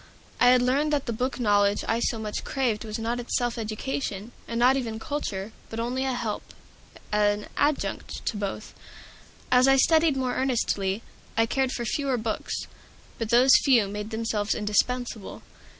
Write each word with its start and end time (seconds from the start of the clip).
I 0.39 0.47
had 0.47 0.63
learned 0.63 0.91
that 0.93 1.05
the 1.05 1.13
book 1.13 1.39
knowledge 1.39 1.83
I 1.87 1.99
so 1.99 2.17
much 2.17 2.43
craved 2.43 2.83
was 2.83 2.97
not 2.97 3.19
itself 3.19 3.55
education, 3.55 4.31
was 4.47 4.57
not 4.57 4.75
even 4.75 4.97
culture, 4.97 5.51
but 5.69 5.79
only 5.79 6.05
a 6.05 6.13
help, 6.13 6.41
an 7.11 7.45
adjunct 7.55 8.25
to 8.25 8.35
both. 8.35 8.73
As 9.51 9.67
I 9.67 9.75
studied 9.75 10.17
more 10.17 10.33
earnestly, 10.33 11.03
I 11.37 11.45
cared 11.45 11.71
for 11.71 11.85
fewer 11.85 12.17
books, 12.17 12.63
but 13.19 13.29
those 13.29 13.51
few 13.63 13.87
made 13.87 14.09
themselves 14.09 14.55
indispensable. 14.55 15.43